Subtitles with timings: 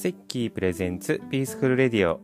[0.00, 2.20] セッキー presents peaceful radio。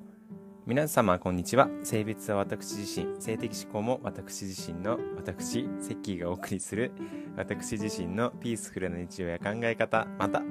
[0.64, 1.68] 皆様こんにちは。
[1.82, 3.20] 性別は私自身。
[3.20, 6.90] 性的指向も私自身の私セッキーがお送りする
[7.36, 10.06] 私自身のピースフルな日常や考え方。
[10.18, 10.42] また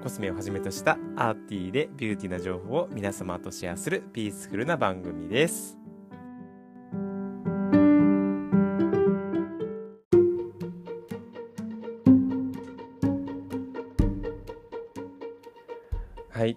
[0.00, 5.79] コスメをはじめとした arty で beauty な情報を皆様とシェアするピースフルな番組です。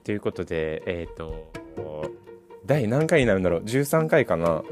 [0.03, 1.51] ということでえっ、ー、と
[2.65, 4.63] 第何回になるんだろう？13回かな？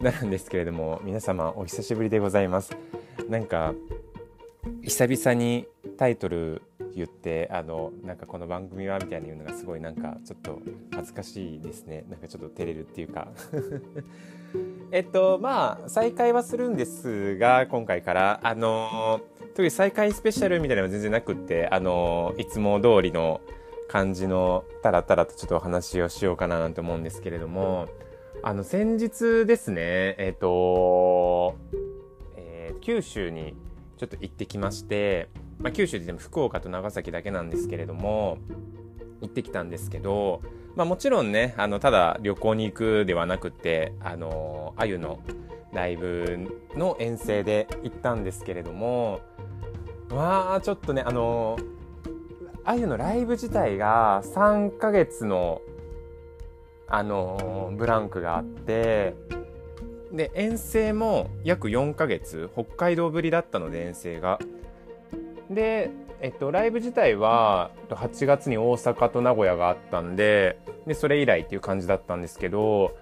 [0.00, 2.76] なるんですけれども皆様お久しぶりでございます。
[3.28, 3.74] なんか
[4.82, 5.66] 久々に
[5.98, 6.62] タイトル
[6.94, 10.60] 言ってあのなんかこの番組はみたいな言うのがすごいなんかちょっと
[10.92, 12.04] 恥ずかしいですね。
[12.08, 13.28] なんかちょっと照れるっていうか。
[14.90, 18.40] えっとまあ再開はするんですが今回から。
[18.42, 19.20] あの
[19.50, 23.40] 特に再開スペシャルみたいなのは全然なくってあのいつも通りの
[23.90, 27.88] 感じのタラタラとちょっとお話をしようかななんて思うんですけれども
[28.44, 31.56] あの先日ですねえっ、と、
[32.36, 33.56] えー、九州に
[33.98, 35.28] ちょっと行ってきまして
[35.58, 38.38] まあ、九州でも福岡と長崎だけなんですけれども
[39.20, 40.40] 行ってきたんですけど、
[40.74, 45.20] まあ、もちろんねあのただ旅行に行くではなくてあのあゆの
[45.72, 49.20] ライブの遠征で行ったんですけれども
[50.08, 51.58] まあちょっとねあの
[52.64, 55.62] あゆのライブ自体が3ヶ月の
[56.88, 59.14] あのブランクがあって
[60.12, 64.40] で遠征も約4ヶ月北海道ぶりだったので遠征が。
[65.48, 72.96] で、えっと、ライブ自体は8月に大阪と名古屋があったんででそれ以来っていう感じだったんですけど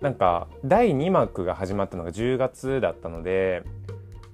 [0.00, 3.62] なんか第2幕が始まったのが10月だったので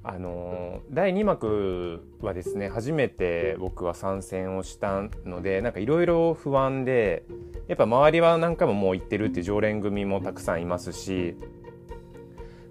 [0.03, 7.25] あの第2幕はですね初めて僕は参戦をしたのでなんかいろいろ不安で
[7.69, 11.37] やっぱ周りは何回ももう行ってるって常連組もたくさんいますし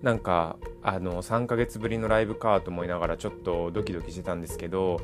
[0.01, 5.00] なんかあの3ヶ月ぶりのライブかと思いながらちょっとドキドキしてたんですけど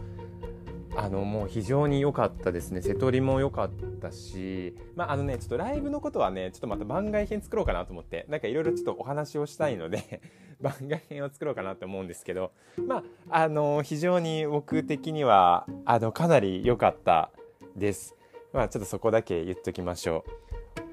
[0.96, 2.82] あのもう非常に良かったですね。
[2.82, 3.70] 瀬戸りも良かっ
[4.02, 10.22] たしまああのねちょっとライブのことはねちょっとまた番外編作ろうかなと思ってなんかいろいろちょっとお話をしたいので
[10.62, 12.52] 番外編を作ろうかなと思うんですけど
[12.86, 17.32] まああの非常に僕的にはあのかなり良かった
[17.76, 18.16] です。
[18.54, 20.46] まあちょっとそこだけ言っときましょう。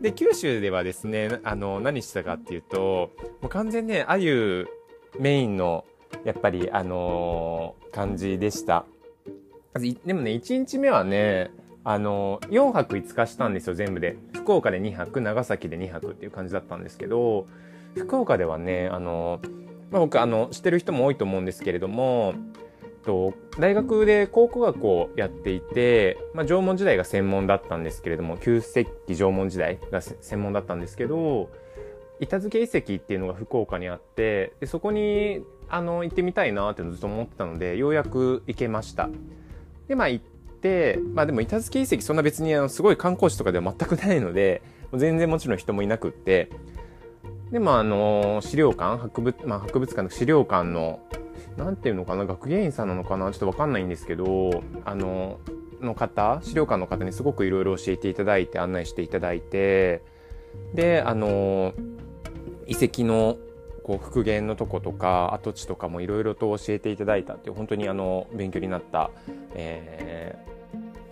[0.03, 4.69] で、九州ではですね、あの、何してたかっていうと、もう完全ね、あゆ
[5.19, 5.85] メインの、
[6.25, 8.85] やっぱり、あのー、感じでした。
[9.75, 11.51] でもね、1日目はね、
[11.85, 14.17] あの、4泊5日したんですよ、全部で。
[14.35, 17.47] 福岡で2泊、長崎で2泊っていう感じだったんですけど、
[17.97, 19.41] 福岡ではね、あの、
[19.91, 22.35] まあ、僕、あの、知ってる人も多いと思うんですけれども、
[23.03, 31.51] と大学で考古学をやっていて、まあ、縄文時代が専門だったんですけれども旧石器縄文時代が専門だったんですけど
[32.21, 39.09] 板付遺跡っていうのが福岡にあってでそこにあの行ってみたいなってずっと思ってたのでようやく行けました
[39.89, 40.25] でまあ行っ
[40.61, 44.63] てまあでも板付遺跡そんな別にあのすごい観光地とかでは全くないので
[44.95, 46.51] 全然もちろん人もいなくって
[47.51, 51.01] でまああの資料館博物,、まあ、博物館の資料館の
[51.57, 55.39] なんていうのかな学芸員さんなのかなちょっとわかんないんですけどあの
[55.81, 60.03] の方資料館の方にすごくいろいろ教えていただいて案内していただいて
[60.75, 61.75] であの
[62.67, 63.37] 遺跡の
[63.83, 69.11] こう復元のとことか跡地とかもいろいろと教えていただいたっていう本当にあの勉強になった、
[69.55, 70.37] え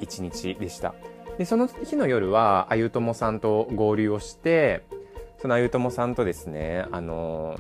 [0.01, 0.95] ー、一日でした。
[1.39, 4.83] でその日の夜はあゆともさんと合流をして
[5.41, 7.59] そのあゆともさんとですねあの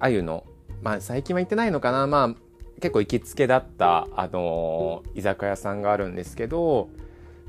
[0.00, 0.44] あゆの
[0.82, 2.34] まあ最近は行ってないのかなまあ
[2.80, 6.88] 結構行きつけだったあの、居酒屋さんがあるんですけど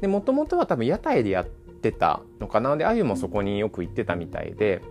[0.02, 1.59] もともとは多分屋台でやって
[1.92, 2.76] たのかな。
[2.78, 4.82] であゆもそこによく行ってたみたいで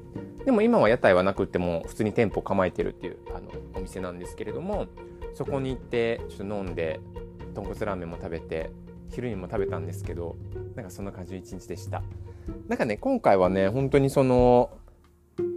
[0.44, 4.86] でも今は屋台はなくっても普通に店舗構えてるっていうあのお店なんですけれども
[5.34, 7.00] そこに行ってちょっと飲んで
[7.54, 8.70] 豚骨ラーメンも食べて
[9.10, 10.36] 昼にも食べたんですけど
[10.74, 12.02] なんかそんな感じの一日でした。
[12.66, 14.70] なんかね今回はね本当にその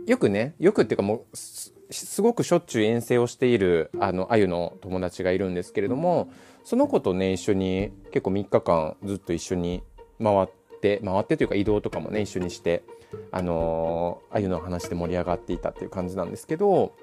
[0.07, 6.31] よくねよくっていうかもうすごくしょっちゅう遠征をしているあのあゆの友達がいるんですけれども
[6.63, 9.84] その子とね一緒に結構3日間ずっと一緒に
[10.22, 10.48] 回っ
[10.81, 12.83] て回ってというか移動とかもね一緒にして
[13.31, 16.94] あのあゆの話で盛り上がっていたっていう感じなんですけど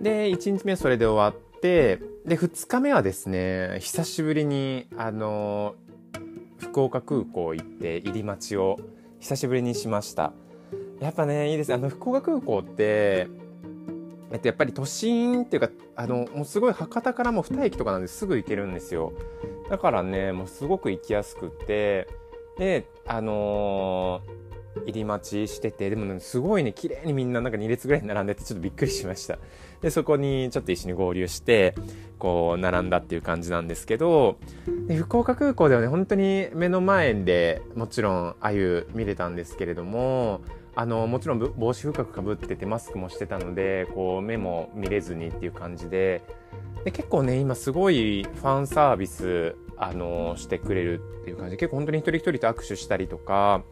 [0.00, 5.74] で1日目それで終わってで2日目はですね久しぶりにあの
[6.58, 8.78] 福岡空港行って入り待ちを
[9.20, 10.32] 久しぶりにしました
[11.00, 13.28] やっぱねいいですあの福岡空港って
[14.34, 19.12] えっと、やっぱり都心っていうか、あの、もうすごい博多からも2駅とかなんですぐ行けるんですよ。
[19.70, 22.08] だからね、もうすごく行きやすくて、
[22.58, 24.44] で、あのー
[24.86, 29.38] 入り待ちしてて、でも、ね、すごいね、綺麗にみんななんか2列ぐらい並んでて、ちょっとびっくりしました。
[29.80, 31.74] で、そこにちょっと一緒に合流して、
[32.18, 34.36] こう、並んだっていう感じなんですけど、
[34.86, 40.40] で福岡空港ではね、本当に目の前でもちろん、あゆ見れたんですけれども、
[40.76, 46.22] あの、もちろん帽子深くかぶっててマスクもしてたので、こう、目も見れずにっていう感じで、
[46.84, 53.62] で結構ね、今すごいファンサービス、あの、してくれるっていう感じで、結構本当に一人一人と握手したりとか、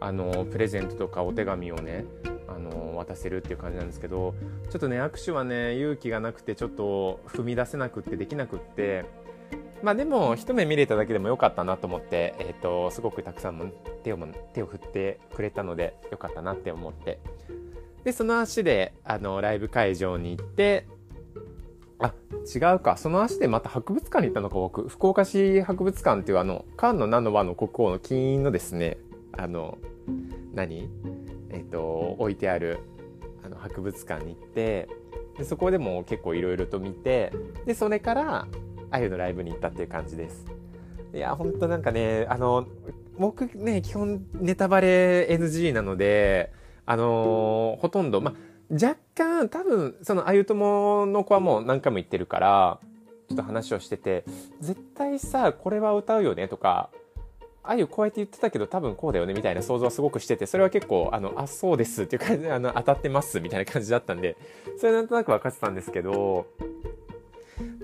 [0.00, 2.04] あの、プレゼントとかお手紙をね、
[2.48, 4.34] あの、渡せるっていう感じなんですけど、
[4.70, 9.04] ちょっとね、握手はね、勇気がなくて、ちょっと踏み出せなくってできなくって、
[9.82, 13.66] まあでも、一目見れただけでもよかったなと思って、え、ー、と、すごくたくさんの
[14.02, 14.18] 手を
[14.54, 17.18] 手を振ってくれたので、よかったなって思って。
[18.02, 20.86] で、その足で、あの、ライブ会場に行って、
[21.98, 22.12] あ、
[22.54, 22.96] 違うか。
[22.96, 24.88] その足でまた博物館に行ったのか、僕。
[24.88, 28.98] 福岡市博物館っていうあの、漢の名の和の国王の金印のですね、
[29.32, 29.78] あの、
[30.52, 30.88] 何？
[31.50, 32.80] えっ、と、置いてある、
[33.44, 34.88] あの、博物館に行って、
[35.38, 37.32] でそこでも結構いろいろと見て、
[37.64, 38.48] で、それから、
[38.90, 40.46] あゆのライブに行ったっていう感じです。
[41.12, 42.66] いや、ほんとなんかね、あの、
[43.18, 46.52] 僕ね、基本ネタバレ NG なので、
[46.86, 48.34] あのー、ほとんど、まあ、
[48.70, 52.78] 若干、多分、その、あゆともの子はもう何回も言ってるから、
[53.28, 54.24] ちょっと話をしてて、
[54.60, 56.90] 絶対さ、これは歌うよねとか、
[57.62, 64.36] あゆこうやって言ってたけど多分こうだよねみたいな想像はすごくしてて、それは結構、あの、あ、そうですっていう感じで、あの、当たってますみたいな感じだったんで、
[64.78, 66.46] それなんとなく分かってたんですけど、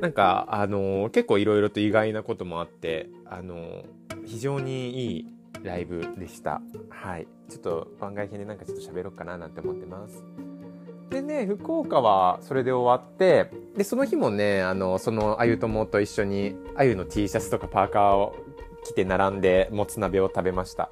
[0.00, 3.84] なんか、あの結構いろいろと意外なこともあって、あの
[4.26, 5.26] 非常にいい
[5.62, 6.60] ライブでした。
[6.88, 7.26] はい。
[7.48, 10.24] ちょっと番外編でなんかちょっと喋ろうかななんて思ってます。
[11.10, 18.36] でね、福岡はそれで終わって、で、その日もね、あの、そのあゆともと一緒に、あゆの T シャツとかパーカーを
[18.84, 20.88] 来て並んでもつ鍋を食べました。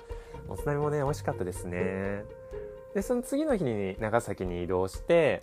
[0.49, 2.25] もつ鍋もね、美味しかったですね。
[2.95, 5.43] で、その次の日に長崎に移動して、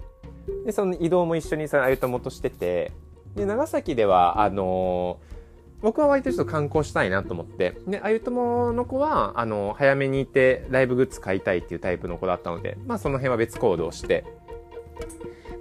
[0.65, 2.91] で、その移動も一緒にさ、あゆともとしてて、
[3.35, 5.35] で、長崎では、あのー、
[5.81, 14.25] 僕は割とちょっと観光したいなと思って、で、あゆともの子は、あの、早めに行ってライブグッズ買いたいっていうタイプの子だったので、まあその辺は別行動して、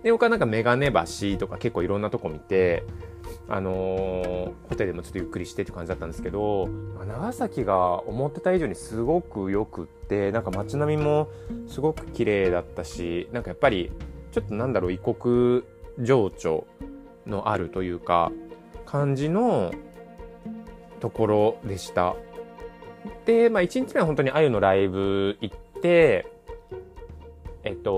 [0.03, 2.85] で、僕はなんかメガネ橋とか結構いろんなとこ見て、
[3.49, 6.69] あのー、ホテルでもちょっとゆっくりしてって感じだったんですけど、
[7.07, 11.29] 長崎が思ってた以上にすごく良くって、なんか街並みも
[11.67, 13.91] すごく綺麗だったし、なんかやっぱり、
[14.33, 15.63] ちょっとなんだろう、異国
[16.01, 16.67] 情緒
[17.27, 18.33] のあるというか、
[18.87, 19.73] 感じの
[21.01, 22.17] ところでした。
[23.27, 26.27] で、まあ1日目は本当にあゆのライブ行って、
[27.63, 27.91] えっと、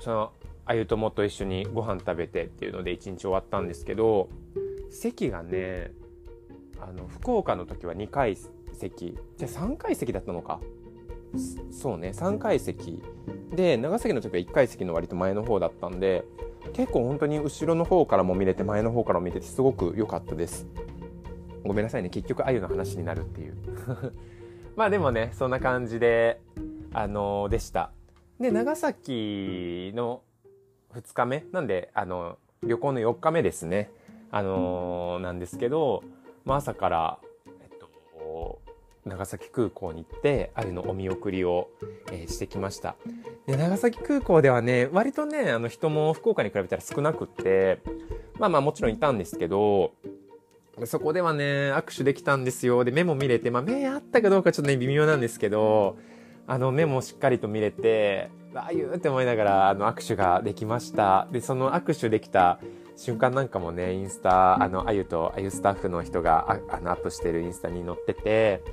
[0.00, 0.32] その、
[0.64, 4.28] あゆともと一緒にご飯食べてっていうので一日終わったんですけど、
[4.90, 5.92] 席がね、
[6.80, 8.36] あの、福岡の時は2階
[8.72, 10.60] 席、じゃあ3階席だったのか。
[11.70, 13.02] そうね、3階席。
[13.54, 16.24] で、長崎の時は1階席の割と前の方だったんで、
[16.72, 20.66] 結構本当に後ろの方からも見れて、前の方からも見ててすごく良かったです。
[21.64, 23.56] ごめんなさいね、結局あゆの話になるっていう。
[24.76, 26.40] まあでもね、そんな感じで、
[26.92, 27.92] あのー、でした。
[28.40, 30.22] で、長崎の
[30.94, 33.90] 2日目なんで、あの、旅行の4日目ですね。
[34.30, 36.02] あのー、なんですけど、
[36.46, 38.58] まあ、朝から、えっと、
[39.04, 41.68] 長崎空港に行って、あるのお見送りを、
[42.12, 42.96] えー、してきました。
[43.46, 47.80] で、長崎空港ではね、割とね、あの人も福岡に比べたら少なくって、
[48.38, 49.92] まあまあもちろんいたんですけど、
[50.86, 52.84] そこではね、握手できたんですよ。
[52.84, 55.98] で、目も見れて、まあ目あったかどうかちょっとね、微妙なんですけど、
[56.50, 61.28] あの、目もしっかりと見れて、ああいうって思いながら、あの、握手ができました。
[61.30, 62.58] で、その握手できた
[62.96, 68.64] 瞬間なんかもね、インスタ、あの、あゆと、あゆスタッフの人が、ああの、アップしてるインスタに載ってて、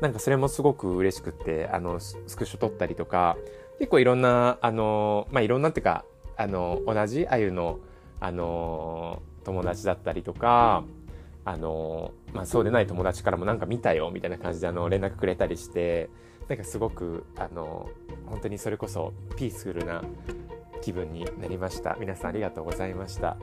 [0.00, 3.36] なんかそれもすごく嬉しくって、あの、スクショ撮ったりとか、
[3.78, 6.04] 結構いろんな、あの、まあ、いろんなっていうか、
[6.36, 7.78] あの、同じあゆの、
[8.18, 10.82] あの、友達だったりとか、
[11.44, 16.10] あの、まあ、そうでない友達からもなんか見たよ、みたいな感じで、あの、連絡くれたりして、
[16.50, 17.88] なんかすごく、あの、
[18.26, 20.02] 本当にそれこそピースフルな
[20.82, 21.96] 気分になりました。
[22.00, 23.36] 皆さんありがとうございました。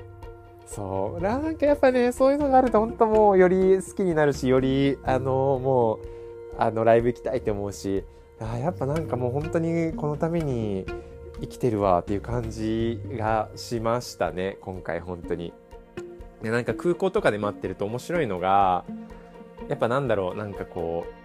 [0.66, 1.24] そう。
[1.24, 6.00] なんかやっぱね、そういうのがあると本当もうより好きになるし、より、あの、もう、
[6.58, 8.04] あの、ライブ行きたいって思うし、
[8.42, 10.86] あやっぱなんかもう本当にこのために
[11.40, 15.54] 生きてるわっていう感じがしましたね、今回本当に。
[16.42, 18.84] で、なんか空港とかで待ってると面白いのが、
[19.70, 21.17] やっぱなんだろう、なんかこう、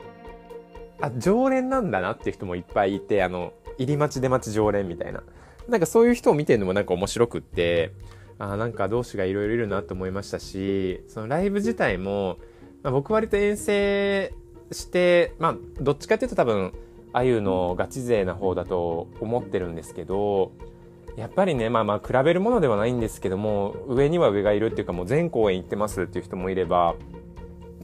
[1.02, 5.22] あ、常連なんだなっていう人もいっぱいいて、あの、入り待ち出待ち常連みたいな。
[5.68, 7.92] なんかそういう人を見てるのもなんか面白くって、
[8.38, 12.38] あなんか同志がいろいろいるなと思いましたし、そのライブ自体も、
[12.82, 14.34] まあ、僕割と遠征
[14.70, 16.72] して、まあ、どっちかっていうと多分、
[17.12, 20.52] あゆのガチ勢な方だと思ってるんですけど、
[21.16, 26.94] やっぱりね、まあまあ比べるものではないんですけども、上には上がいるっていうかもう全公演行ってますっていう人もいれば、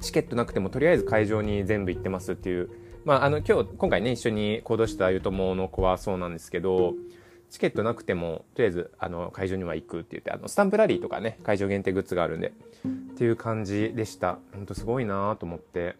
[0.01, 2.71] チケットなくてもとりあえず会場に全部行ってますっていう、
[3.05, 6.95] まああの今日、今回ね、一緒に行動したゆともの子はそうなんですけど、
[7.51, 14.39] チケットなくても、とりあえず、あの、会場には行くって言って、あの、スタンプラリーとかね、会場限定グッズがあるんで、っていう感じでした。
[14.55, 15.97] ほんとすごいなと思って。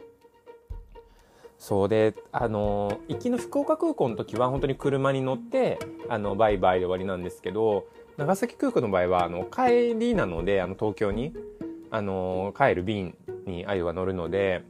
[1.59, 5.79] そうで、あの、行きの福岡空港の時は本当に車に乗って、
[6.09, 7.87] あの、バイバイで終わりなんですけど、
[8.17, 11.35] 長崎空港の場合は、あの、帰りなので、あの、東京に、
[11.91, 14.63] あの、帰る便にあゆは乗るので、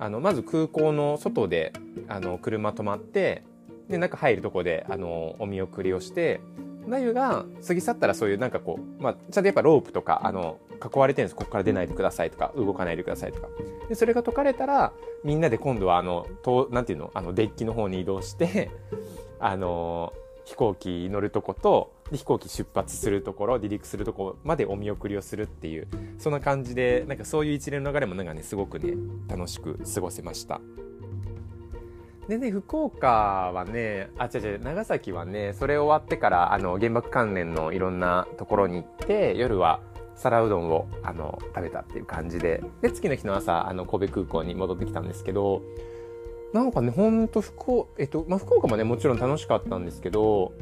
[0.00, 1.74] あの、まず空港の外で、
[2.08, 3.44] あの、車止まって、
[3.88, 6.40] で、中入るとこで、あの、お見送りをして、
[6.86, 11.36] なゆが過ぎ去ったらそういうなんかこう、まあ、ちゃんとやっぱロープとか、あの、囲われてるんです。
[11.36, 13.48] ここから出ないでくださいとか、動かないでくださいとか。
[13.90, 17.10] で、それが解かれたら、みんなで今度はあの、と、なんていうの？
[17.12, 18.70] あの、デッキの方に移動して、
[19.38, 20.14] あの、
[20.46, 25.88] 飛行機乗るとことで飛行機出発するところ離陸するところまでお見送りをするっていう
[26.18, 28.94] そんな感じでなんかそういう一連の流れもなんかねすごくね
[29.28, 30.60] 楽しく過ごせました。
[32.28, 33.08] でね福岡
[33.52, 39.80] はねあ違う違う長崎はねそれ終わってからあの原爆関連のいろんなところに行って夜は
[40.14, 45.62] 皿うどんをあの食べたっていう感じでで次の日の朝あの神戸空港に戻ってきたんですけど
[46.52, 50.52] なんかね、ほんと福、えっと、まあ、福岡もね、もちろん楽しかったんですけど、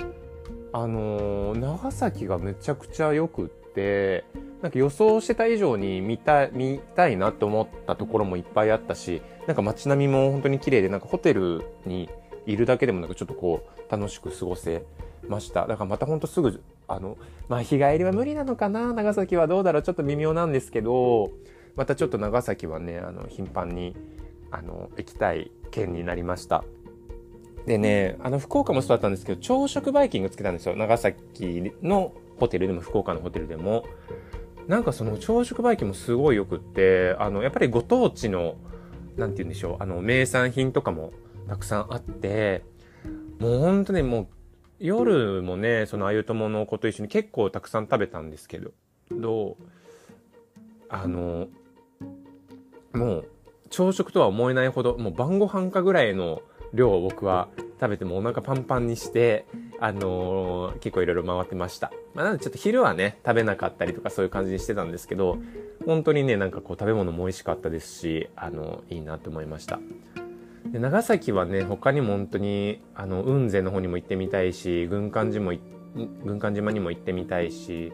[0.73, 4.25] あのー、長崎がめちゃくちゃ良くって、
[4.63, 12.11] なんか予想してた以上に見た、見たいなって思ったところもいっぱいあったし、なんか街並みも本当に綺麗で、なんかホテルに
[12.47, 14.85] いるだけでもなんかちょっとこう、楽しく過ごせ
[15.27, 15.67] ました。
[15.67, 17.17] だからまたほんとすぐ、あの、
[17.49, 18.93] まあ日帰りは無理なのかな？
[18.93, 19.83] 長崎はどうだろう？
[19.83, 21.31] ちょっと微妙なんですけど、
[21.77, 23.97] またちょっと長崎はね、あの、頻繁に、
[24.51, 26.65] あの、行きたい県になりました。
[27.69, 30.75] でね、あの、福岡もそうだったんですけど、朝食バイキングつけたんですよ。
[30.75, 33.85] 長崎のホテルでも、福岡のホテルでも。
[34.67, 38.57] なんかその朝食バイキングもすごい良くって、あの、やっぱりご当地の、
[39.17, 41.13] なんて言うんでしょう、あの、名産品とかも
[41.49, 42.65] たくさんあって、
[43.39, 44.27] もう本当にもう、
[44.79, 48.71] 夜もね、そのあゆともの子と一緒に結構たくさん食べたんですけど、
[49.11, 49.63] どう
[50.89, 51.49] あの、
[52.93, 53.29] もう、
[53.71, 56.43] 朝食とは思えないほど、もう晩ご飯かぐらいの
[56.75, 57.49] 量を僕は
[57.81, 59.47] 食べてもお腹パンパンにして、
[59.81, 61.93] あのー、結構いろいろ回ってました。
[62.15, 65.39] まあ、なのでちょっと昼はね、食べなかったりとかそういう感じにしてたんですけど、
[65.87, 69.79] 本当にね、なんかこう食べ物も美味しかったですし、あの、いいなと思いました。
[70.67, 75.59] で長崎はね、他にも本当に、あの、雲仙の方にも行ってみたいし、軍艦島も
[76.25, 77.93] 軍艦島にも行ってみたいし、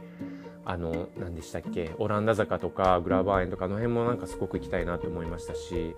[0.64, 5.95] あの、何でしたっけ、オランダ坂とかグラバー園とかあの辺もなんかすごく行きたいなと思いましたし、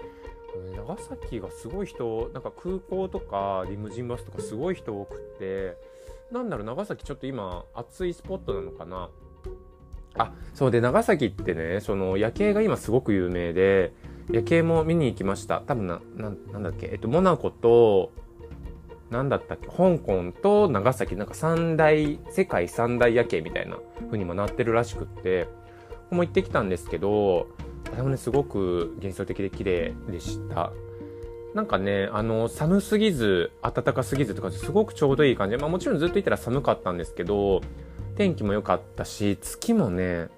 [0.76, 5.76] 長崎がすごい人、なんか空港とかリムジンバスとかすごい人多くって、
[6.32, 9.10] なんだろう、長崎ちょっと今暑いスポットなのかな。
[10.18, 13.92] あ、そうで、長崎ってね、その夜景が今すごく有名で、
[14.30, 15.62] 夜景も見に行きました。
[15.66, 18.12] 多分な、なんだっけ、えっと、モナコと、
[19.10, 25.50] なんだったっけ香港と長崎なんか三大、世界三大夜景みたいな風にもなってるらしくって、こ
[26.10, 27.46] こも行ってきたんですけど、
[27.93, 30.73] あれもね、すごく幻想的で綺麗でした。
[31.55, 35.57] なんかね、あの、寒すぎず、暖かすぎずとか、すごくちょうどいい感じ。
[35.57, 37.62] まあもちろんずっといたら寒かったんですけど、
[38.16, 40.28] 天気も良かったし、月もね、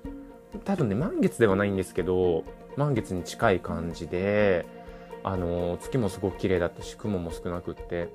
[0.64, 2.45] 多分ね、満月ではないんですけど、
[2.76, 4.67] 満月に近い感じで、
[5.25, 8.09] あの、月もすごく綺麗だったし、雲も少なくって、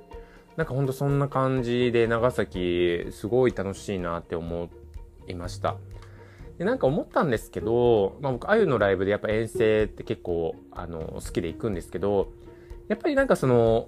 [0.55, 4.69] なんかほんとそんな感じで長崎すごい楽しいなって思
[5.27, 5.77] いました。
[6.57, 12.31] で、なんか思ったんですけど、まあ僕、あゆのライブでやっぱ遠征って結構、あの、好きで行くんですけど、
[12.87, 13.87] やっぱりなんかその、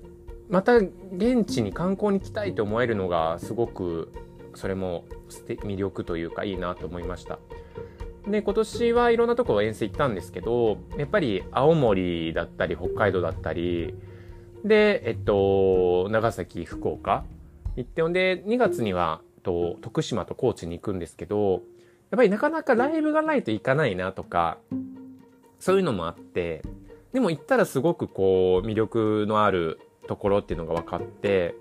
[0.49, 4.11] また現地に観光に来たいと思えるのがすごく、
[4.53, 7.39] それも魅力というかいいなと思いました。
[8.27, 13.93] で、今年はいろんなところ遠征行ったんですけど、やっぱり青森だったり北海道だったり、
[14.63, 17.23] で、えっと、長崎、福岡
[17.75, 21.61] 行ってほ、んで、2月には、と、徳島と高知に行くんですけど、
[22.11, 24.57] やっぱりなかなかライブがないといかないなとか、
[25.59, 26.61] そういうのもあって、
[27.13, 31.55] でも行ったらすごくこう、魅力のあるところっていうのが分かって、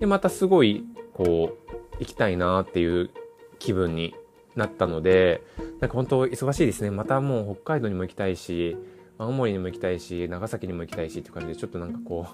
[0.00, 3.10] で、またすごい、こう、行きたいなっていう
[3.58, 4.14] 気分に
[4.56, 5.42] なったので、
[5.80, 6.90] なんか本当忙しいですね。
[6.90, 8.76] またもう北海道にも行きたいし、
[9.18, 12.26] 青森にも行きたいし、長崎にも行きたいしっていう感じで、ちょっとなんかこ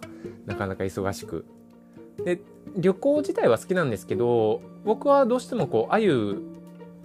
[0.47, 1.45] う、なかなか忙しく
[2.25, 2.41] で
[2.77, 6.43] 旅行自体は好きなんですけど僕はどうしてもこうあゆ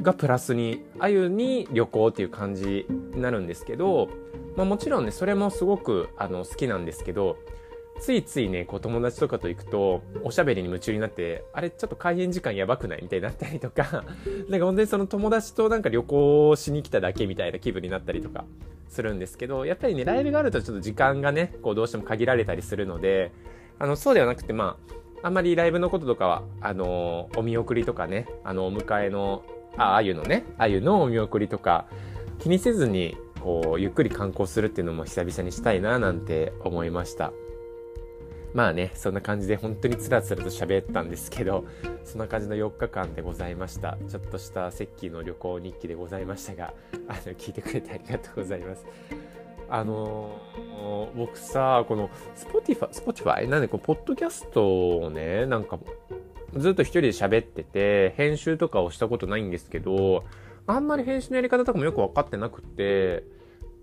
[0.01, 4.09] がプラスにあゆに旅行っていう感じになるんですけど、
[4.55, 7.37] まあ、もちろんねそれもすごくあの好きなんですけど
[7.99, 14.03] ついついね、こう友達とかと行くと、おしゃべりに夢中になって、あれちょっと開演時間やばくないみたいになったりとか、
[14.49, 18.45] なんか本当にその友達となんか旅行しに来ただけみたいな気分になったりとか
[18.89, 23.31] するんですけど、やっぱりね、ライブがあるとちょっと時間がね、こうどうしても限られたりするので、
[23.79, 24.77] あの、そうではなくて、ま
[25.21, 29.43] あ、あんまりライブのこととかは、あのお見送りとかね、あの、お迎えの、
[29.77, 31.87] あ、あゆのね、あゆのお見送りとか、
[32.39, 37.33] 気にせずに、こう、ゆっくり観光するっていうのも久々にしたいな、なんて思いました。
[38.53, 41.65] まあね、そんな感じで本当につらつらと喋ったんですけど、
[42.03, 43.97] そんな感じの4日間でございました。
[44.07, 46.73] ちょっとしたセッキーの旅行日記でございましたが、
[47.07, 48.85] あの、聞いてくれてありがとうございます。
[49.69, 53.47] あのー、僕さ、この Spotify、Spotify?
[53.47, 55.79] なんでこう、ポッドキャストをね、なんか、
[56.57, 60.23] ずっと一人で喋ってて、編集とかをしたことないんですけど、
[60.67, 63.23] あんまり編集のやり方とかもよくわかってなくて、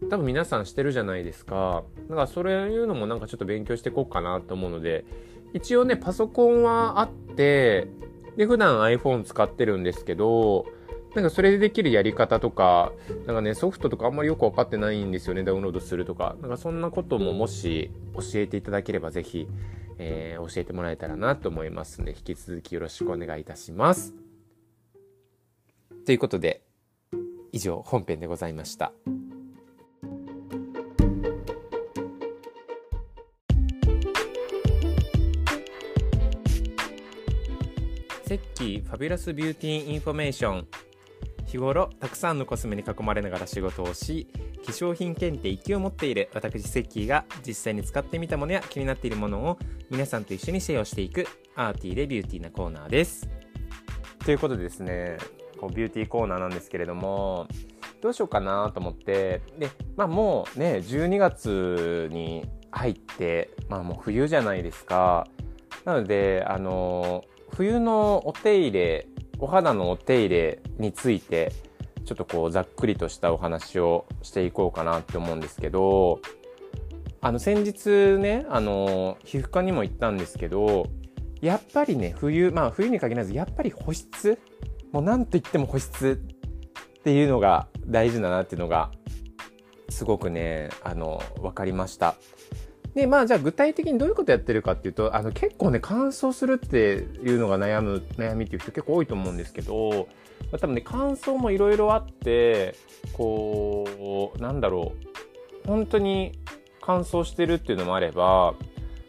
[0.08, 1.84] 多分皆さんしてるじゃないですか。
[2.08, 5.04] だからそれいうのもなんかちょっと勉強していこうかなと思うので、
[5.52, 7.88] 一応ね、パソコンはあって、
[8.36, 10.66] で、普段 iPhone 使ってるんですけど、
[11.14, 12.92] なんかそれでできるやり方とか、
[13.26, 16.36] なんかね、ソフトとかあんまりよくわかってないんですよね、ダウンロードするとか。
[16.40, 19.48] なんかそんなことももし教えていただければぜひ、
[20.02, 24.14] えー、教えてもらえたらなと思いますので、引き続きよろしくお願いいたします。
[26.06, 26.62] ということで、
[27.52, 28.92] 以上本編でございました。
[38.24, 40.68] セッキー fabulous beauty information
[41.50, 44.28] 日頃たくさんのコスメに囲まれながら仕事をし
[44.64, 49.58] 化粧品検定1級を持っている私セッキーが実際に使ってみたものや気になっているものを
[49.90, 51.26] 皆さんと一緒にシェアをしていく
[51.56, 53.28] アーティーでビューティーなコーナーです。
[54.24, 55.18] ということでですね
[55.58, 57.48] こうビューティーコーナーなんですけれども
[58.00, 65.26] どうしようかなと思ってでまあもうね12月に入ってまあもう冬じゃないですか。
[65.84, 67.24] なのであの
[67.56, 69.06] 冬のお手入れ
[69.40, 71.52] お肌のお手入れについて
[72.04, 76.20] ちょっとこうざっくりとしたお話をしていこうかなって思うんですけど
[77.20, 80.88] あの先日ねあの皮膚科にも行ったんですけど
[81.40, 84.38] やっぱりね冬まあ冬に限らずやっぱり保湿
[84.92, 86.20] もう何と言っても保湿
[86.98, 88.90] っていうのが大事だなっていうのが
[89.88, 92.16] すごくねあの分かりました。
[92.94, 100.08] で、まあじゃあ具体的にどういうことやってるかっていうと、あの結構ね、乾燥するっていうのが悩む、悩みっていう人結構多いと思うんですけど、
[100.50, 102.74] まあ、多分ね、乾燥もいろいろあって、
[103.12, 104.92] こう、なんだろ
[105.64, 106.32] う、本当に
[106.80, 108.54] 乾燥してるっていうのもあれば、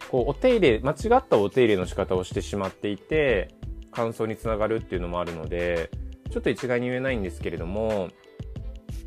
[0.09, 3.49] こう、お手入れ、間違ったお手入れの仕方をしてしまっていて、
[3.91, 5.89] 乾燥につながるっていうのもあるので、
[6.29, 8.09] ちょっと一概に言えないんですけれども、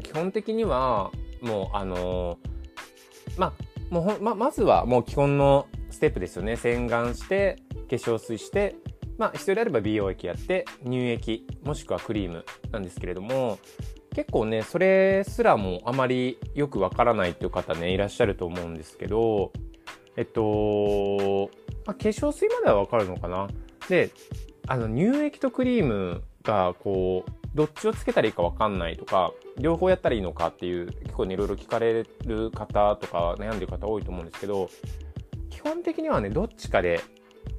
[0.02, 1.10] 基本的には、
[1.40, 2.38] もう、あの
[3.36, 3.52] まあ、
[3.94, 6.56] もうほままずはもう基本のステップですよね。
[6.56, 8.74] 洗顔して化粧水して
[9.18, 13.60] まあ必要であれば美容液やって乳液もしくはクリームなんですけれども
[14.12, 19.52] 結構ねそれすらもあまりよくわからないっていう方ねいらっしゃると思うんですけど
[20.16, 21.50] えっと、
[21.86, 23.46] まあ、化粧水まではわかるのかな。
[23.88, 24.10] で
[24.66, 34.68] あの乳液とクリームがこうどっちをつけたらいいか分かんないとか両方やったらいいのかっていう結構ねいろいろ聞かれる方とか悩んでる方多いと思うんですけど
[35.50, 37.00] 基本的にはねどっちかで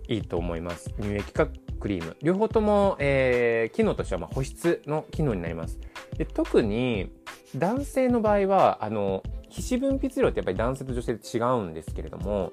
[0.07, 0.93] いいと思います。
[1.01, 1.47] 乳液か
[1.79, 2.15] クリーム。
[2.21, 5.79] 両方とも、えー、機能としてはま保湿の機能になります。
[6.17, 7.11] で特に
[7.55, 12.51] 男性の場合はあの皮脂分泌量ってやっぱり男性と女性で違うんですけれども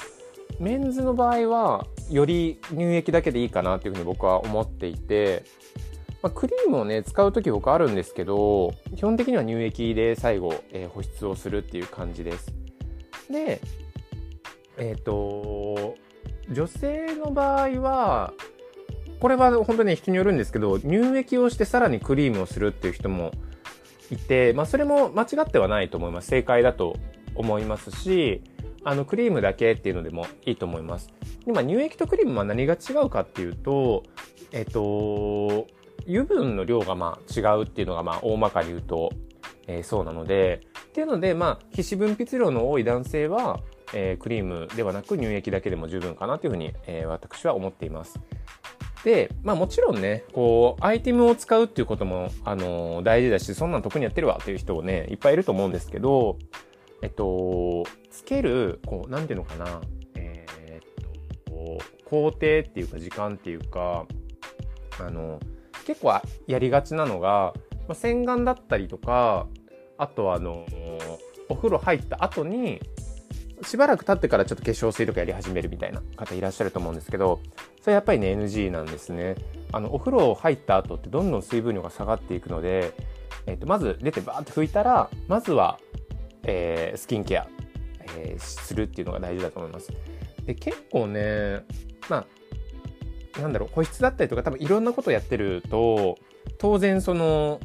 [0.61, 5.45] メンズの場合はより乳液だけでいいかなっていうふうに僕は思っていて
[6.23, 12.55] まあ、クリームをね、使う時僕あるんですけど、基本的には乳液で最後、えー、保湿をするっていう感じです。
[13.29, 13.61] で、
[14.79, 15.97] えっ、ー、と、
[16.51, 18.33] 女性の場合は、
[19.21, 23.33] これは本当に人によるんですけど、乳液をしてさらにクリームをするっていう人も
[24.11, 26.29] いて、まあそれも間違ってはないと思います。
[26.29, 26.97] 正解だと
[27.35, 28.43] 思いますし、
[28.85, 31.11] あのクリームだけっていうのでもいいと思います。
[31.47, 34.03] 今乳液とクリームは何が違うかっていうと、
[34.51, 35.67] えっ、と、
[36.07, 39.11] 油分の量がまあ違うっていうのがまあ大まかに言うと、
[39.67, 43.61] えー、そうなので、っていうのでまあ皮脂分泌量の多い男性は、
[43.95, 48.21] えー、クリームではなく乳液だけでも十分かなというふうに、えー、私は思っています。
[49.05, 56.39] で、まあもちろんね、こう、アイテムを使うっていうことも、あのー、大事だし、そんなん得にやってるわっていう人もね、いっぱいいると思うんですけど、
[57.03, 59.81] えっと、つける、こう、なんていうのかな、
[60.15, 64.05] えー、っと、こう工程っていうか時間っていうか
[65.01, 65.41] あの
[65.87, 67.55] 結構やりがちなのが、
[67.89, 69.47] まあ、洗顔だったりとか
[69.99, 70.67] あとはあの
[71.49, 72.81] お風呂入った後に
[73.65, 77.41] しばらく経ってからちょっと化粧水とかやり始めるみたいな方いらっしゃると思うんですけど
[77.81, 79.37] それやっぱりね NG なんですね。
[79.73, 82.93] あのお風呂入った後ってどんどん水分量が下がっていくので、
[83.47, 85.79] えー、とまず出てバーって拭いたらまずは、
[86.43, 87.47] えー、スキンケア、
[88.17, 89.91] えー、するっていうのが大事だと思います。
[90.45, 91.65] で結構ね
[92.09, 92.27] まあ
[93.41, 96.19] なんだろう保湿だったりとか多分いろんなことやってると
[96.59, 97.61] 当然その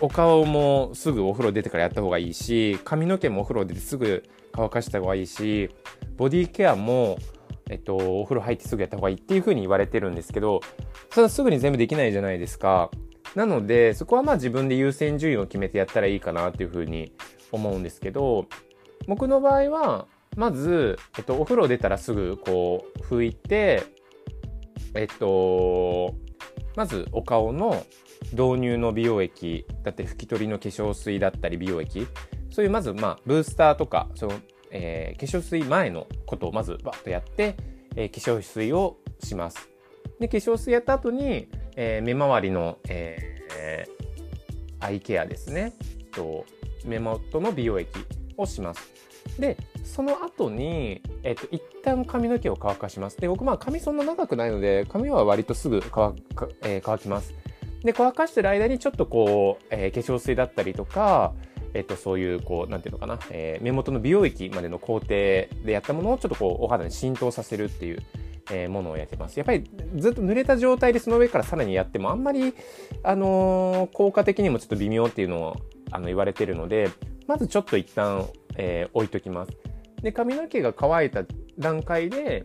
[0.00, 5.70] お顔もすぐお風呂出てからやった方がいいし髪の毛もお風呂出てすぐ乾かした方がいいし
[6.16, 7.18] ボディケアも、
[7.70, 10.60] えっと、お風呂入ってすぐやった方がいいっていう風に言われてるんですけど
[11.10, 12.90] それはすぐに全部できないじゃないですか。
[13.34, 17.12] なのでそこはまあ自分で優先順位を決めてやったらいいかなっていう風に
[17.50, 18.46] 思うんですけど
[19.06, 23.84] 僕の場合はまず、えっと、お風呂出たらすぐこう拭いて
[24.94, 26.14] えっと
[26.76, 27.84] まずお顔の
[28.32, 32.06] 導入の美容液だって拭き取りの化粧水だったり美容液
[32.50, 34.34] そういうまずまあブースターとかその、
[34.70, 37.56] えー、化粧水前のことをまずバッとやって、
[37.96, 39.68] えー、化粧水をします。
[40.18, 45.72] で化粧水やった後に、えー、目周りの、えー、アイケアですね
[46.12, 46.44] と
[46.84, 47.90] 目元の美容液
[48.36, 49.01] をします。
[49.38, 53.18] でその後に、えっと、一旦髪の毛を乾かします。
[53.18, 57.34] で僕まあ髪そんな長くないので髪は割とすぐ乾か、えー、乾きます。
[57.84, 61.32] で、乾かしてる間にちょっとこう、えー、化粧水だったりとか、
[61.74, 67.98] えっと、そういう、こう、なんていうのかな、えー、目元の美容液までの工程でやったものをちょっとこう、お肌に浸透させるっていう、
[68.50, 69.36] えー、ものをやってます。
[69.36, 69.64] やっぱり
[69.96, 72.54] ずっと濡れた状態でその上からさらにやってもあんまり、
[73.02, 75.56] あのー、効果的にもちょっと微妙っていうのを
[75.90, 76.90] あの言われてるので、
[77.26, 79.52] まずちょっと一旦、えー、置いときます。
[80.02, 81.24] で、髪の毛が乾いた
[81.58, 82.44] 段階で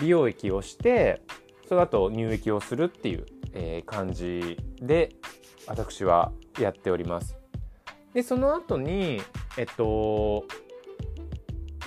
[0.00, 1.22] 美容液をして、
[1.68, 3.26] その後乳液をするっていう
[3.58, 5.16] えー、感じで
[5.66, 7.36] 私はやっております。
[8.12, 9.20] でその後に
[9.56, 10.44] えっと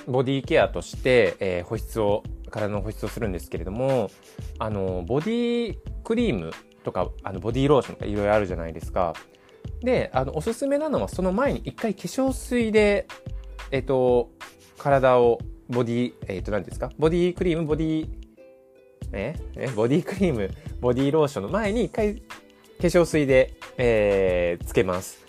[0.08, 4.10] ボディケアとして、えー、保湿を体の保湿をするんですけれども
[4.58, 6.52] あのボディクリーム
[6.84, 9.13] とかあのボディローションとかいろいろあるじゃないですか。
[9.82, 13.08] であのおすすめなのはその前に一回化粧水で
[13.72, 14.30] えっと
[14.78, 16.91] 体をボディえっと何ですか？
[16.98, 18.10] ボディクリームボディ
[19.12, 19.36] え？
[19.56, 19.67] え？
[19.76, 22.22] ボディクリーム、ボディローションの前に一回化
[22.80, 25.19] 粧水で、えー、つけます。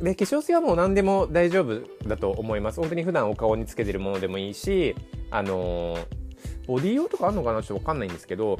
[0.00, 2.80] で、化粧水はもう何でも大丈夫だと思います。
[2.80, 4.94] 本当に普段お顔につけてるものでもいいし、
[5.30, 6.06] あのー、
[6.66, 7.62] ボディ用とかあんのかな？
[7.62, 8.58] ちょっとわかんないんですけど、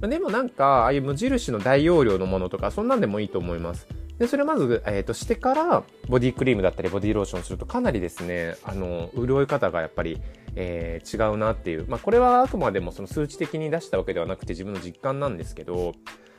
[0.00, 3.86] でもなんか、ああいう無印の大容量のものとか、そんなんでもいいと思います。
[4.18, 10.20] で、それをまず、えっ、ー、と、してから、ボディクリームだったり、ボディローションすると、かなりですね、あの、潤い方がやっぱり、
[10.54, 11.86] えー、違うなっていう。
[11.88, 15.94] まあ、これはあくまでもその数値的に出したわけではなくて自分の実感なんですけど、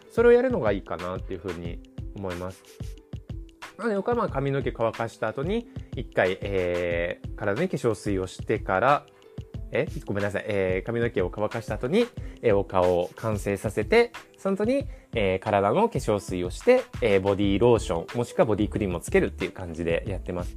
[0.09, 1.79] それをやるのがいいかなっていうふうに
[2.15, 2.63] 思います。
[3.77, 9.05] なので、僕はまあ髪の毛乾かした後に、一回、えー、体に化粧水をしてから、
[9.75, 12.07] え、ごめんなさい、えー、髪の毛を乾かした後に、
[12.41, 20.55] えー、お顔を完成させて、その後に、えー、体の化粧水をして、え、ボディローション、もしくはボディクリームをつけるっていう感じでやってます。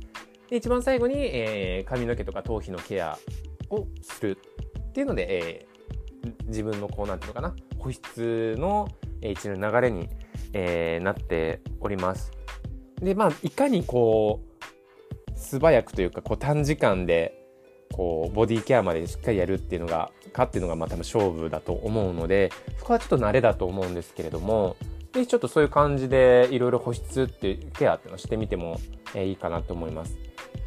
[0.48, 3.18] で、一番最後に、え、髪の毛とか頭皮のケア
[3.70, 4.38] をする
[4.88, 5.66] っていうので、え、
[6.46, 8.88] 自分のこうなんていうのかな保湿の
[9.20, 10.09] え一連の流れに、
[10.52, 12.31] え、なっております。
[13.00, 17.38] でまあいかにこう素早くというかこう短時間で
[17.98, 24.76] こうボディケアまでしっかりやるっていうのがかっていうのがまあ多分勝負だと思うのでそこはちょっと慣れだと思うんですけれども
[25.12, 28.78] ぜひちょっとそういう感じでいろいろ保湿っていうケアっていうのをしてみても、
[29.14, 30.16] え、いいかなと思います。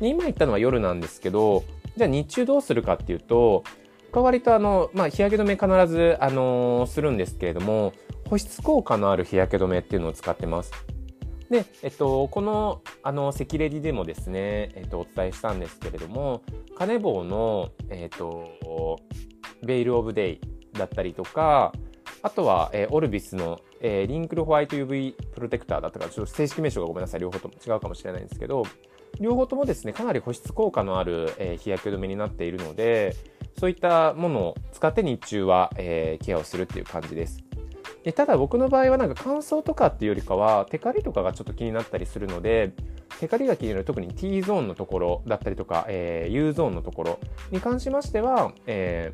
[0.02, 1.64] で今言ったのは夜なんですけど
[1.96, 3.64] じゃあ日中どうするかっていうと、
[4.08, 7.94] 僕は割とあの、まあ、日焼け止め必ず、あのー、するんですけれども、
[8.30, 10.72] 保湿効果のある日焼け止めっていうのを使ってます。
[11.52, 16.44] で、えっと、この、あの、セキレディでもですね、えっと、お伝えしたんですけれども、
[16.78, 18.98] カネボウの、えっと、
[19.62, 21.74] ベイルオブデイだったりとか、
[22.24, 28.64] あとは、えー、オルビスの、えー、リンクルホワイト UV プロテクターだったか、ちょっと正式名称がごめんなさい、両方とも違うかもしれないんですけど、
[29.20, 33.14] 両方ともですね、かなり保湿効果のある、えー、日焼け止めになっているので、
[33.60, 37.44] そういったものを使って日中は、えー、ケアをするっていう感じです。
[38.04, 42.74] でただ僕の場合はなんか乾燥とかっていうよりかは、テカリとかがちょっと気になったりするので、
[43.20, 47.20] テカリが気になる特に T ゾーンのところだったりとか、えー、U ゾーンのところ
[47.52, 49.14] に関しましては、え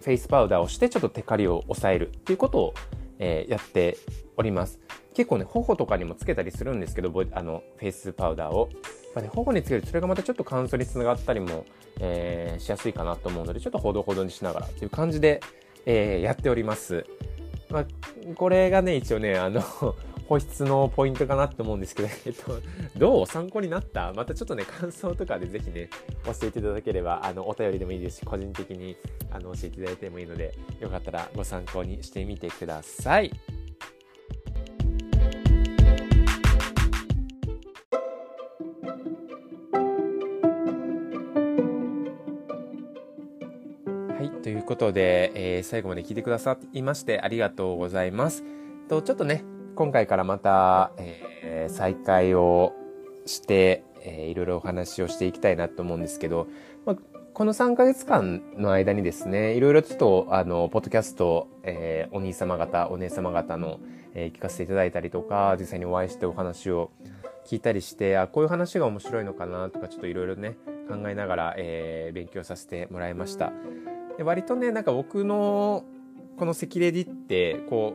[0.00, 2.74] ー、フェイスパウダーをしてちょっとテカリを抑えるっていうことを、
[3.18, 3.96] えー、やって
[4.36, 4.78] おります。
[5.14, 8.68] 結構ね、頬とかにもつけたりするんですけど、あの、フェイスパウダーを。
[9.14, 11.64] まあね、頬につけるとそれがまたちょっと乾燥につながったりも、
[12.00, 15.40] えー、しやすいかなと思うので、ちょっとほどほどにしながらっていう感じで、
[15.86, 17.06] えー、やっております。
[17.70, 17.86] まあ、
[18.34, 19.60] これがね、一応ね、あの
[20.28, 22.60] 保湿のポイントかなと思うんですけど、えっと、
[22.96, 24.12] どう参考になった？
[24.12, 25.88] またちょっとね、感想とかでぜひね、
[26.24, 28.96] 教えていただければ、あの、お便りでもいいですし、個人的に、
[29.30, 33.30] あの、教えていただいてもいいので、よかったらご参考にしてみてください。
[44.66, 48.42] ということで、えー、最後まで聞いてくださいましてありがとうございます。
[48.88, 49.44] と、ちょっとね、
[49.76, 52.72] 今回からまた、えー、再開を
[53.26, 56.48] して、えー、いろいろお話をしていきたいなと思うんですけど、
[56.84, 56.96] まあ、
[57.32, 63.78] この3ヶ月間の間にですね、いろいろちょっと、あの、ポッドキャスト、えー、お兄様方、お姉様方の、
[64.14, 66.90] えー、聞かせていただいたりとか、実際にお会いしてお話を
[67.46, 70.56] 聞いたりして、あ、こういう話が面白いのかなとか、ちょっといろいろね、
[70.88, 73.52] 考えながら、えー、勉強させてもらいました。
[74.16, 75.84] で割とね、なんか僕の、
[76.38, 77.94] この赤レディって、こ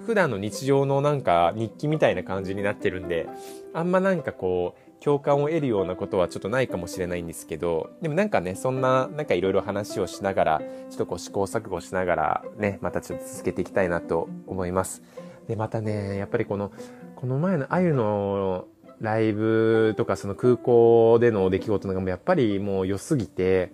[0.00, 3.26] う、普段の日常のなんか日記みたいな感じになってるんで、
[3.72, 15.02] あんまなんかこう、共感を得るようなことはちょっとないかもしれないんですけど、でもなんかね、そんな、なんかいろいろ話をしながら、ちょっとこう試行錯誤しながら、ね、またちょっと続けていきたいなと思います。
[15.46, 16.72] で、またね、やっぱりこの、
[17.16, 18.66] この前のあゆの
[19.00, 23.72] ライブとかその空港での出来事がやっぱりもう良すぎて、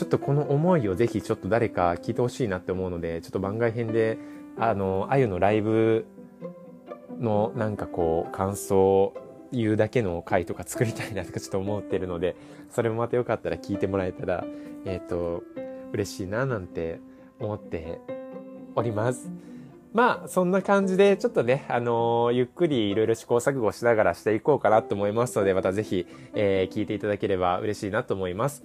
[0.00, 4.16] ちょっとこの思いをぜひちょっと誰か聞いてほしいなって思うので、ちょっと番外編で
[4.58, 6.06] あの、あゆのライブ
[7.20, 9.14] のなんかこう、感想を
[9.52, 12.34] 言うだけの回とか作りたいなとかちょっと思ってるので、
[12.70, 14.46] それもまたよかったら聞いてもらえたら、
[14.86, 15.42] えっ、ー、と、
[15.92, 16.98] 嬉しいななんて
[17.38, 18.00] 思って
[18.76, 19.30] おります。
[19.92, 28.64] まあ、そんな感じで、ちょっとね、あのー、ゆっくりいろいろ試行錯誤しながらしていこうかなと思いますので、またぜひ、えー、聞いていただければ嬉しいなと思います。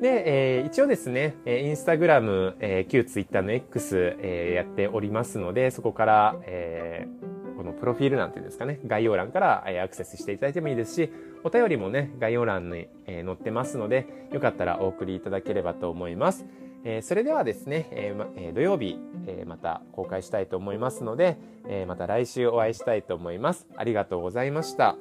[0.00, 11.10] で、えー、一応ですね、インスタグラム、えー、旧ツイッターの X、えー、やっておりますので、そこから、えー、このプロフィール欄っていうんですかね、概要欄から、えー、アクセスしていただいてもいいですし、
[11.42, 16.46] お便りもね、概要欄に、えー、載ってますので、よかったらお送りいただければと思います。
[16.84, 23.66] えー、それではですね、えーまえー、土曜日、えー、また公開したいと思いますので、えー、また来週お会いしたいと思います。
[23.76, 24.96] ありがとうございました。